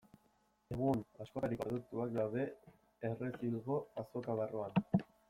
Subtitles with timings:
[0.75, 2.45] Egun, askotariko produktuak daude
[3.11, 4.81] Errezilgo Azoka barruan.